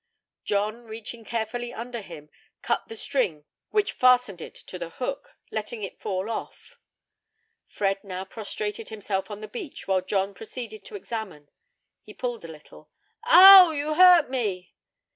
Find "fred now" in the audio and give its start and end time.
7.67-8.25